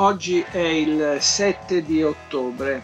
Oggi 0.00 0.42
è 0.50 0.56
il 0.56 1.18
7 1.20 1.82
di 1.82 2.02
ottobre. 2.02 2.82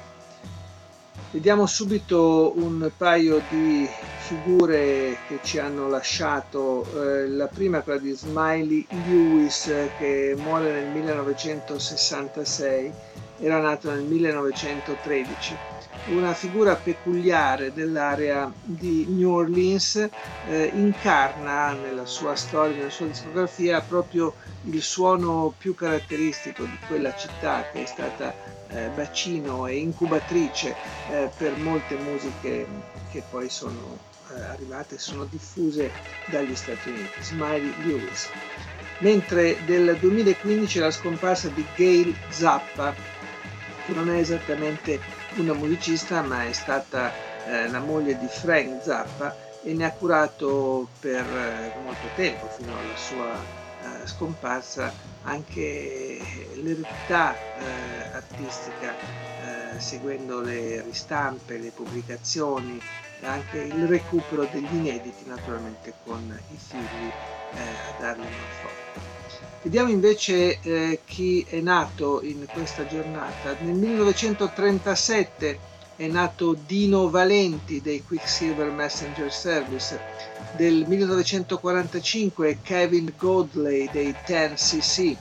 Vediamo 1.30 1.65
subito 1.65 2.52
un 2.57 2.91
paio 2.95 3.41
di 3.48 3.88
figure 4.19 5.16
che 5.27 5.38
ci 5.43 5.59
hanno 5.59 5.88
lasciato. 5.88 6.84
Eh, 6.95 7.29
la 7.29 7.47
prima 7.47 7.79
è 7.79 7.83
quella 7.83 8.01
di 8.01 8.12
Smiley 8.12 8.87
Lewis 9.07 9.73
che 9.97 10.34
muore 10.37 10.73
nel 10.73 10.91
1966, 10.91 12.93
era 13.38 13.60
nato 13.60 13.91
nel 13.91 14.02
1913 14.02 15.76
una 16.09 16.34
figura 16.34 16.77
peculiare 16.77 17.73
dell'area 17.73 18.52
di 18.62 19.06
New 19.09 19.30
Orleans, 19.33 20.09
eh, 20.48 20.70
incarna 20.74 21.73
nella 21.73 22.06
sua 22.06 22.37
storia, 22.37 22.77
nella 22.77 22.91
sua 22.91 23.06
discografia 23.06 23.80
proprio 23.80 24.34
il 24.65 24.82
suono 24.82 25.52
più 25.56 25.74
caratteristico 25.74 26.62
di 26.65 26.79
quella 26.87 27.15
città 27.15 27.69
che 27.73 27.82
è 27.82 27.87
stata 27.87 28.32
eh, 28.68 28.88
bacino 28.95 29.66
e 29.66 29.77
incubatrice 29.77 30.74
eh, 31.10 31.30
per 31.37 31.57
molte 31.57 31.96
musiche 31.96 32.66
che 33.10 33.23
poi 33.29 33.49
sono 33.49 33.99
eh, 34.34 34.40
arrivate 34.40 34.96
e 34.96 34.99
sono 34.99 35.24
diffuse 35.24 35.90
dagli 36.27 36.54
Stati 36.54 36.88
Uniti. 36.88 37.23
Smiley 37.23 37.73
Lewis. 37.84 38.29
Mentre 38.99 39.57
del 39.65 39.96
2015 40.01 40.79
la 40.79 40.90
scomparsa 40.90 41.49
di 41.49 41.65
Gail 41.74 42.15
Zappa, 42.30 42.95
che 43.87 43.93
non 43.93 44.10
è 44.10 44.18
esattamente 44.18 44.99
una 45.37 45.52
musicista 45.52 46.23
ma 46.23 46.45
è 46.45 46.52
stata 46.52 47.12
eh, 47.46 47.68
la 47.68 47.80
moglie 47.80 48.18
di 48.18 48.26
Frank 48.26 48.82
Zappa 48.82 49.34
e 49.62 49.73
ne 49.74 49.84
ha 49.84 49.93
curato 49.93 50.88
per 51.01 51.24
eh, 51.24 51.73
molto 51.82 52.06
tempo 52.15 52.46
fino 52.48 52.73
alla 52.73 52.96
sua 52.96 53.34
eh, 53.34 54.06
scomparsa 54.06 54.93
anche 55.23 56.20
l'eredità 56.54 57.34
eh, 57.34 58.15
artistica 58.15 59.24
seguendo 59.78 60.40
le 60.40 60.80
ristampe, 60.80 61.59
le 61.59 61.71
pubblicazioni 61.71 62.80
anche 63.23 63.59
il 63.59 63.87
recupero 63.87 64.47
degli 64.50 64.75
inediti 64.75 65.25
naturalmente 65.26 65.94
con 66.04 66.38
i 66.50 66.56
figli 66.56 67.10
eh, 67.54 67.60
a 67.60 68.00
dargli 68.00 68.21
una 68.21 68.28
forza. 68.60 69.16
Vediamo 69.66 69.91
invece 69.91 70.60
eh, 70.60 71.00
chi 71.04 71.44
è 71.48 71.59
nato 71.59 72.22
in 72.22 72.47
questa 72.53 72.86
giornata. 72.86 73.56
Nel 73.62 73.75
1937 73.75 75.59
è 75.97 76.06
nato 76.06 76.56
Dino 76.66 77.10
Valenti 77.10 77.82
dei 77.82 78.04
Quicksilver 78.04 78.70
Messenger 78.70 79.32
Service. 79.32 79.98
Del 80.53 80.84
1945 80.87 82.59
Kevin 82.62 83.12
Godley 83.19 83.91
dei 83.91 84.14
10cc. 84.25 85.16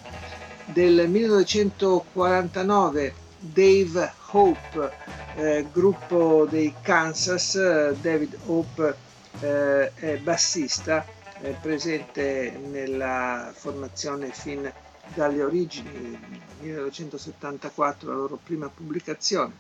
Del 0.66 1.10
1949 1.10 3.14
Dave 3.40 4.14
Hope, 4.30 4.92
eh, 5.38 5.66
gruppo 5.74 6.46
dei 6.48 6.72
Kansas. 6.84 7.56
David 8.00 8.38
Hope 8.46 8.96
eh, 9.40 9.92
è 9.96 10.18
bassista 10.18 11.04
è 11.42 11.54
presente 11.62 12.58
nella 12.70 13.52
formazione 13.54 14.32
fin 14.32 14.72
dalle 15.14 15.44
origini, 15.44 16.18
1974 16.62 18.10
la 18.10 18.16
loro 18.16 18.40
prima 18.42 18.70
pubblicazione. 18.70 19.52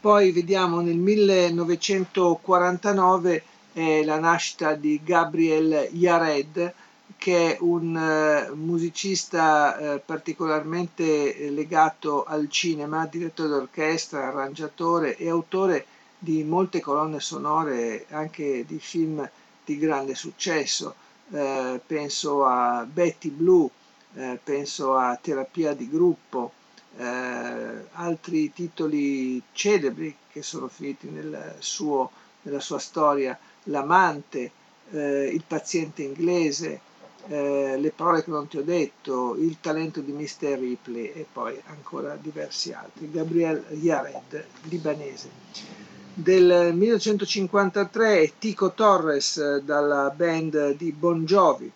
Poi 0.00 0.32
vediamo 0.32 0.80
nel 0.80 0.96
1949 0.96 3.42
eh, 3.72 4.04
la 4.04 4.18
nascita 4.18 4.74
di 4.74 5.00
Gabriel 5.02 5.88
Yared, 5.92 6.74
che 7.16 7.54
è 7.54 7.56
un 7.60 7.96
uh, 7.96 8.54
musicista 8.54 9.94
uh, 9.94 10.00
particolarmente 10.04 11.48
legato 11.50 12.24
al 12.24 12.48
cinema, 12.48 13.06
direttore 13.06 13.48
d'orchestra, 13.48 14.28
arrangiatore 14.28 15.16
e 15.16 15.28
autore 15.28 15.86
di 16.18 16.44
molte 16.44 16.80
colonne 16.80 17.18
sonore, 17.18 18.06
anche 18.10 18.64
di 18.66 18.78
film 18.78 19.28
di 19.68 19.78
grande 19.78 20.14
successo. 20.14 20.94
Eh, 21.30 21.78
penso 21.86 22.46
a 22.46 22.86
Betty 22.90 23.28
Blue, 23.28 23.68
eh, 24.14 24.38
penso 24.42 24.96
a 24.96 25.18
Terapia 25.20 25.74
di 25.74 25.90
gruppo, 25.90 26.52
eh, 26.96 27.84
altri 27.92 28.50
titoli 28.52 29.42
celebri 29.52 30.16
che 30.32 30.42
sono 30.42 30.68
finiti 30.68 31.10
nel 31.10 31.56
suo, 31.58 32.10
nella 32.42 32.60
sua 32.60 32.78
storia, 32.78 33.38
L'amante, 33.64 34.50
eh, 34.90 35.26
Il 35.26 35.42
paziente 35.46 36.02
inglese, 36.02 36.80
eh, 37.26 37.76
Le 37.78 37.90
parole 37.90 38.24
che 38.24 38.30
non 38.30 38.48
ti 38.48 38.56
ho 38.56 38.64
detto, 38.64 39.36
Il 39.36 39.58
talento 39.60 40.00
di 40.00 40.12
Mr. 40.12 40.58
Ripley 40.58 41.12
e 41.12 41.26
poi 41.30 41.60
ancora 41.66 42.16
diversi 42.16 42.72
altri. 42.72 43.10
Gabriel 43.10 43.62
Yared, 43.72 44.46
libanese 44.62 45.76
del 46.20 46.74
1953 46.74 48.20
è 48.22 48.32
Tico 48.40 48.72
Torres 48.72 49.36
eh, 49.36 49.62
dalla 49.62 50.10
band 50.10 50.74
di 50.74 50.90
Bon 50.90 51.24
Jovi, 51.24 51.70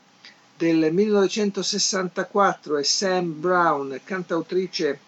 del 0.56 0.92
1964 0.92 2.76
è 2.76 2.82
Sam 2.82 3.38
Brown, 3.40 4.00
cantautrice 4.02 4.98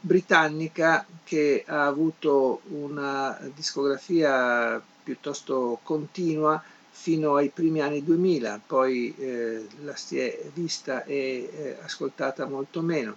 britannica 0.00 1.04
che 1.22 1.64
ha 1.66 1.84
avuto 1.84 2.62
una 2.68 3.38
discografia 3.54 4.82
piuttosto 5.02 5.80
continua 5.82 6.62
fino 6.90 7.34
ai 7.36 7.50
primi 7.50 7.82
anni 7.82 8.02
2000, 8.02 8.62
poi 8.66 9.14
eh, 9.18 9.66
la 9.82 9.94
si 9.96 10.18
è 10.18 10.44
vista 10.54 11.04
e 11.04 11.50
eh, 11.54 11.76
ascoltata 11.82 12.46
molto 12.46 12.80
meno. 12.80 13.16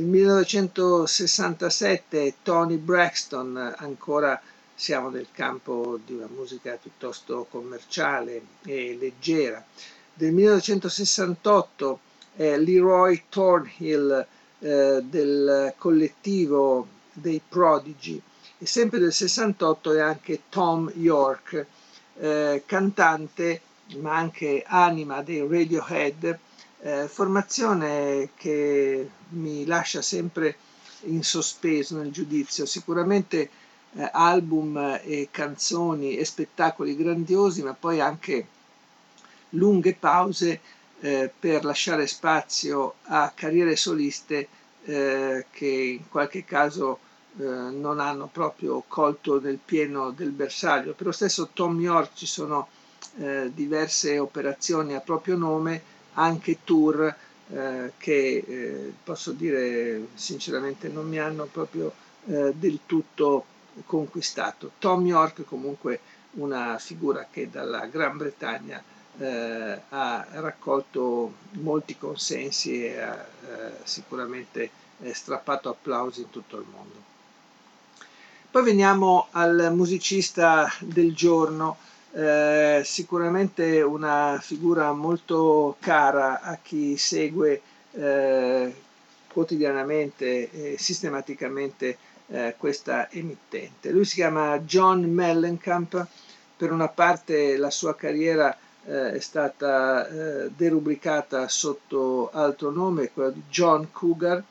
Nel 0.00 0.08
1967 0.08 2.36
Tony 2.42 2.78
Braxton, 2.78 3.74
ancora 3.76 4.40
siamo 4.74 5.10
nel 5.10 5.26
campo 5.30 6.00
di 6.02 6.14
una 6.14 6.28
musica 6.34 6.78
piuttosto 6.80 7.46
commerciale 7.50 8.40
e 8.64 8.96
leggera. 8.98 9.62
Nel 10.14 10.32
1968 10.32 12.00
eh, 12.36 12.58
Leroy 12.58 13.24
Thornhill 13.28 14.26
eh, 14.60 15.04
del 15.04 15.74
collettivo 15.76 16.86
dei 17.12 17.42
Prodigy 17.46 18.18
e 18.56 18.64
sempre 18.64 19.00
del 19.00 19.12
68 19.12 19.92
è 19.92 20.00
anche 20.00 20.44
Tom 20.48 20.90
York, 20.94 21.66
eh, 22.20 22.62
cantante 22.64 23.60
ma 23.98 24.16
anche 24.16 24.64
anima 24.66 25.20
dei 25.20 25.46
Radiohead 25.46 26.38
eh, 26.82 27.08
formazione 27.08 28.30
che 28.34 29.08
mi 29.30 29.66
lascia 29.66 30.02
sempre 30.02 30.56
in 31.02 31.22
sospeso 31.22 31.96
nel 31.96 32.10
giudizio, 32.10 32.66
sicuramente 32.66 33.50
eh, 33.94 34.08
album 34.12 35.00
e 35.02 35.28
canzoni 35.30 36.16
e 36.16 36.24
spettacoli 36.24 36.96
grandiosi, 36.96 37.62
ma 37.62 37.74
poi 37.74 38.00
anche 38.00 38.46
lunghe 39.50 39.94
pause 39.94 40.60
eh, 41.00 41.30
per 41.38 41.64
lasciare 41.64 42.06
spazio 42.06 42.94
a 43.04 43.32
carriere 43.34 43.76
soliste 43.76 44.48
eh, 44.84 45.46
che 45.50 45.66
in 45.66 46.08
qualche 46.08 46.44
caso 46.44 46.98
eh, 47.38 47.44
non 47.44 48.00
hanno 48.00 48.28
proprio 48.30 48.82
colto 48.86 49.40
nel 49.40 49.58
pieno 49.62 50.10
del 50.10 50.30
bersaglio. 50.30 50.92
Per 50.92 51.06
lo 51.06 51.12
stesso 51.12 51.50
Tom 51.52 51.80
York 51.80 52.10
ci 52.14 52.26
sono 52.26 52.68
eh, 53.18 53.50
diverse 53.54 54.18
operazioni 54.18 54.94
a 54.94 55.00
proprio 55.00 55.36
nome, 55.36 55.98
anche 56.14 56.58
tour 56.64 57.14
eh, 57.52 57.92
che 57.96 58.44
eh, 58.46 58.92
posso 59.02 59.32
dire 59.32 60.08
sinceramente 60.14 60.88
non 60.88 61.08
mi 61.08 61.18
hanno 61.18 61.46
proprio 61.46 61.92
eh, 62.26 62.52
del 62.54 62.80
tutto 62.86 63.44
conquistato. 63.86 64.72
Tom 64.78 65.06
York 65.06 65.44
comunque 65.44 66.00
una 66.32 66.78
figura 66.78 67.26
che 67.30 67.50
dalla 67.50 67.86
Gran 67.86 68.16
Bretagna 68.16 68.82
eh, 69.18 69.80
ha 69.88 70.26
raccolto 70.30 71.32
molti 71.52 71.98
consensi 71.98 72.84
e 72.84 73.00
ha 73.00 73.14
eh, 73.16 73.72
sicuramente 73.82 74.70
strappato 75.12 75.70
applausi 75.70 76.20
in 76.20 76.30
tutto 76.30 76.56
il 76.58 76.66
mondo. 76.70 77.08
Poi 78.50 78.62
veniamo 78.64 79.28
al 79.30 79.70
musicista 79.72 80.68
del 80.80 81.14
giorno, 81.14 81.78
Eh, 82.12 82.82
sicuramente 82.84 83.82
una 83.82 84.38
figura 84.42 84.92
molto 84.92 85.76
cara 85.78 86.40
a 86.40 86.58
chi 86.60 86.96
segue 86.96 87.62
eh, 87.92 88.74
quotidianamente 89.32 90.50
e 90.50 90.76
sistematicamente 90.78 91.96
eh, 92.28 92.54
questa 92.58 93.08
emittente. 93.10 93.90
Lui 93.90 94.04
si 94.04 94.16
chiama 94.16 94.58
John 94.60 95.02
Mellencamp, 95.04 96.06
per 96.56 96.72
una 96.72 96.88
parte 96.88 97.56
la 97.56 97.70
sua 97.70 97.94
carriera 97.94 98.56
eh, 98.84 99.12
è 99.12 99.20
stata 99.20 100.06
eh, 100.08 100.50
derubricata 100.54 101.48
sotto 101.48 102.30
altro 102.32 102.70
nome, 102.70 103.10
quello 103.12 103.30
di 103.30 103.42
John 103.48 103.88
Cougar, 103.92 104.42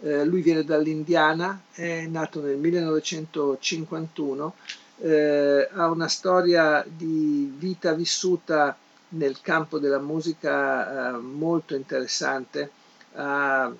eh, 0.00 0.24
lui 0.24 0.42
viene 0.42 0.64
dall'Indiana, 0.64 1.62
è 1.72 2.06
nato 2.06 2.40
nel 2.42 2.56
1951, 2.58 4.54
eh, 4.98 5.68
ha 5.72 5.88
una 5.88 6.08
storia 6.08 6.84
di 6.86 7.52
vita 7.56 7.92
vissuta 7.92 8.76
nel 9.10 9.40
campo 9.40 9.78
della 9.78 9.98
musica 9.98 11.14
eh, 11.14 11.18
molto 11.18 11.74
interessante, 11.74 12.70
ha 13.14 13.72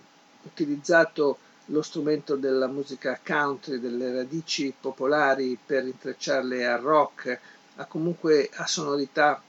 utilizzato 0.43 1.39
lo 1.67 1.83
strumento 1.83 2.37
della 2.37 2.67
musica 2.67 3.19
country, 3.25 3.81
delle 3.81 4.13
radici 4.13 4.75
popolari 4.79 5.59
per 5.65 5.87
intrecciarle 5.87 6.67
al 6.67 6.81
rock, 6.81 7.39
ha 7.77 7.85
comunque 7.87 8.51
a 8.55 8.67
sonorità 8.67 9.41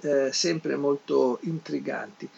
eh, 0.00 0.30
sempre 0.32 0.76
molto 0.76 1.38
intriganti. 1.42 2.28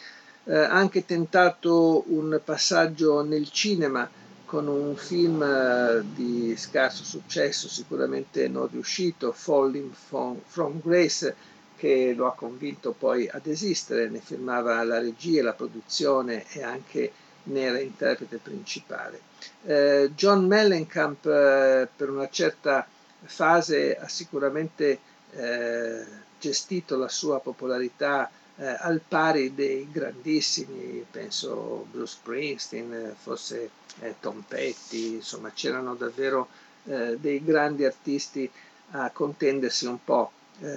Eh, 0.45 0.57
ha 0.57 0.73
anche 0.73 1.07
tentato 1.07 2.05
un 2.09 2.41
passaggio 2.45 3.23
nel 3.23 3.51
cinema 3.51 4.09
con 4.53 4.67
un 4.69 4.97
film 4.97 5.43
eh, 5.43 6.05
di 6.15 6.55
scarso 6.59 7.05
successo, 7.05 7.71
sicuramente 7.71 8.49
non 8.49 8.69
riuscito, 8.71 9.33
Falling 9.33 9.91
from, 9.95 10.43
from 10.45 10.79
Grace, 10.83 11.35
che 11.75 12.13
lo 12.15 12.27
ha 12.27 12.35
convinto 12.35 12.93
poi 12.93 13.27
ad 13.27 13.47
esistere, 13.47 14.11
ne 14.11 14.19
firmava 14.19 14.83
la 14.83 14.99
regia, 14.99 15.43
la 15.43 15.55
produzione 15.55 16.45
e 16.53 16.63
anche 16.63 17.13
ne 17.45 17.61
era 17.63 17.81
interprete 17.81 18.37
principale. 18.37 19.23
Eh, 19.65 20.11
John 20.15 20.45
Mellencamp 20.45 21.25
eh, 21.25 21.89
per 21.97 22.11
una 22.11 22.29
certa 22.29 22.87
fase 23.23 23.97
ha 23.97 24.07
sicuramente 24.07 24.99
eh, 25.31 26.05
gestito 26.39 26.99
la 26.99 27.09
sua 27.09 27.41
popolarità 27.41 28.31
eh, 28.57 28.77
al 28.79 29.01
pari 29.07 29.55
dei 29.55 29.89
grandissimi, 29.91 31.05
penso 31.11 31.87
Bruce 31.91 32.15
Springsteen, 32.15 33.15
forse 33.21 33.71
eh, 34.01 34.15
Tom 34.21 34.43
Petty, 34.47 35.15
insomma 35.15 35.51
c'erano 35.53 35.95
davvero 35.95 36.49
eh, 36.85 37.17
dei 37.19 37.43
grandi 37.45 37.85
artisti 37.85 38.51
a 38.93 39.11
contendersi 39.11 39.87
un 39.87 40.03
po' 40.05 40.33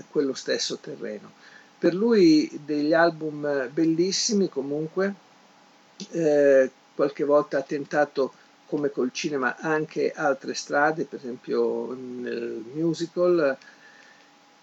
quello 0.09 0.33
stesso 0.33 0.77
terreno. 0.77 1.31
Per 1.77 1.93
lui 1.93 2.49
degli 2.63 2.93
album 2.93 3.69
bellissimi 3.71 4.49
comunque, 4.49 5.13
eh, 6.11 6.71
qualche 6.95 7.23
volta 7.23 7.57
ha 7.57 7.61
tentato 7.61 8.33
come 8.67 8.89
col 8.89 9.11
cinema 9.11 9.57
anche 9.57 10.11
altre 10.11 10.53
strade, 10.53 11.03
per 11.03 11.19
esempio 11.19 11.93
nel 11.93 12.63
musical, 12.73 13.55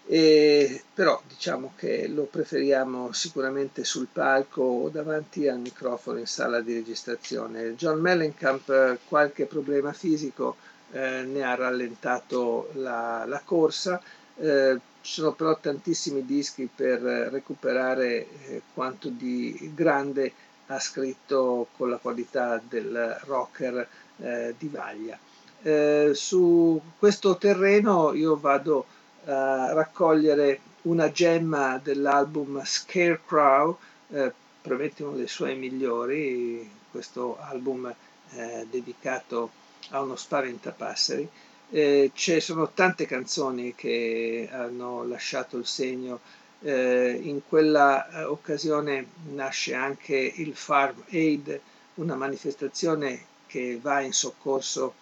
e, 0.05 0.83
però 0.93 1.21
diciamo 1.27 1.73
che 1.77 2.07
lo 2.07 2.23
preferiamo 2.23 3.13
sicuramente 3.13 3.83
sul 3.83 4.07
palco 4.11 4.61
o 4.61 4.89
davanti 4.89 5.47
al 5.47 5.59
microfono 5.59 6.19
in 6.19 6.27
sala 6.27 6.59
di 6.61 6.73
registrazione. 6.73 7.75
John 7.75 7.99
Mellencamp 7.99 8.97
qualche 9.07 9.45
problema 9.45 9.93
fisico 9.93 10.57
eh, 10.91 11.23
ne 11.23 11.43
ha 11.43 11.55
rallentato 11.55 12.69
la, 12.73 13.23
la 13.25 13.41
corsa, 13.43 14.01
eh, 14.37 14.79
ci 15.01 15.13
sono 15.13 15.33
però 15.33 15.57
tantissimi 15.59 16.25
dischi 16.25 16.69
per 16.73 17.01
recuperare 17.01 18.27
eh, 18.47 18.61
quanto 18.73 19.09
di 19.09 19.71
grande 19.73 20.31
ha 20.67 20.79
scritto 20.79 21.67
con 21.75 21.89
la 21.89 21.97
qualità 21.97 22.61
del 22.67 23.17
rocker 23.25 23.87
eh, 24.17 24.55
di 24.57 24.67
Vaglia. 24.67 25.17
Eh, 25.61 26.11
su 26.13 26.79
questo 26.99 27.37
terreno 27.37 28.13
io 28.13 28.37
vado 28.37 28.85
raccogliere 29.25 30.59
una 30.83 31.11
gemma 31.11 31.79
dell'album 31.81 32.63
Scarecrow, 32.63 33.77
eh, 34.09 34.31
probabilmente 34.61 35.03
uno 35.03 35.15
dei 35.17 35.27
suoi 35.27 35.55
migliori, 35.55 36.69
questo 36.91 37.37
album 37.39 37.93
eh, 38.31 38.67
dedicato 38.69 39.51
a 39.89 40.01
uno 40.01 40.15
spaventapasseri. 40.15 41.27
Eh, 41.69 42.11
ci 42.13 42.39
sono 42.39 42.69
tante 42.71 43.05
canzoni 43.05 43.73
che 43.75 44.47
hanno 44.51 45.03
lasciato 45.05 45.57
il 45.57 45.65
segno 45.65 46.19
eh, 46.63 47.19
in 47.21 47.41
quella 47.47 48.07
eh, 48.09 48.23
occasione 48.23 49.07
nasce 49.31 49.73
anche 49.73 50.15
il 50.15 50.55
Farm 50.55 51.03
Aid, 51.11 51.59
una 51.95 52.15
manifestazione 52.15 53.25
che 53.47 53.77
va 53.81 53.99
in 54.01 54.13
soccorso 54.13 54.93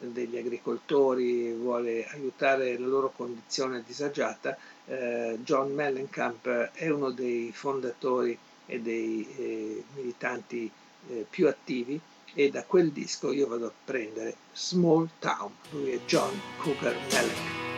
degli 0.00 0.36
agricoltori, 0.36 1.52
vuole 1.52 2.06
aiutare 2.08 2.78
la 2.78 2.86
loro 2.86 3.12
condizione 3.14 3.82
disagiata. 3.86 4.56
Eh, 4.86 5.38
John 5.44 5.72
Mellencamp 5.72 6.48
è 6.72 6.88
uno 6.88 7.10
dei 7.10 7.52
fondatori 7.52 8.36
e 8.66 8.80
dei 8.80 9.26
eh, 9.36 9.84
militanti 9.94 10.70
eh, 11.08 11.26
più 11.28 11.48
attivi 11.48 12.00
e 12.34 12.50
da 12.50 12.64
quel 12.64 12.90
disco 12.90 13.32
io 13.32 13.48
vado 13.48 13.66
a 13.66 13.72
prendere 13.84 14.36
Small 14.52 15.08
Town, 15.18 15.52
lui 15.70 15.90
è 15.90 15.98
John 16.06 16.38
Cougar 16.58 16.94
Mellencamp. 17.10 17.69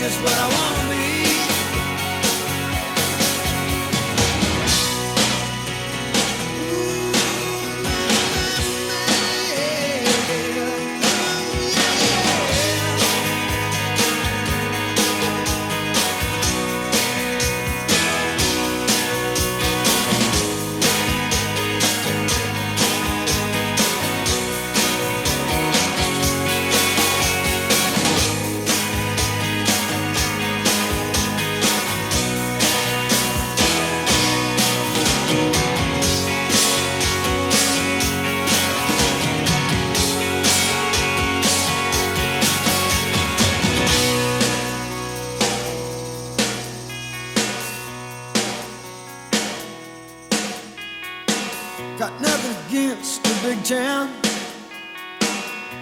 just 0.00 0.22
what 0.22 0.32
I 0.32 0.48
want. 0.48 0.89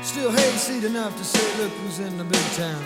Still 0.08 0.32
hayseed 0.32 0.84
enough 0.84 1.14
to 1.18 1.22
say, 1.22 1.62
look 1.62 1.70
who's 1.70 1.98
in 1.98 2.16
the 2.16 2.24
big 2.24 2.40
town. 2.56 2.82